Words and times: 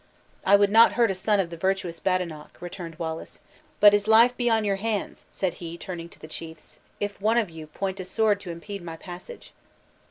"I 0.47 0.55
would 0.55 0.71
not 0.71 0.93
hurt 0.93 1.11
a 1.11 1.13
son 1.13 1.39
of 1.39 1.51
the 1.51 1.57
virtuous 1.57 1.99
Badenoch," 1.99 2.57
returned 2.59 2.95
Wallace; 2.95 3.39
"but 3.79 3.93
his 3.93 4.07
life 4.07 4.35
be 4.35 4.49
on 4.49 4.63
your 4.65 4.77
hands," 4.77 5.25
said 5.29 5.53
he, 5.61 5.77
turning 5.77 6.09
to 6.09 6.17
the 6.19 6.27
chiefs, 6.27 6.79
"if 6.99 7.21
one 7.21 7.37
of 7.37 7.51
you 7.51 7.67
point 7.67 7.99
a 7.99 8.03
sword 8.05 8.39
to 8.41 8.49
impede 8.49 8.81
my 8.81 8.97
passage." 8.97 9.53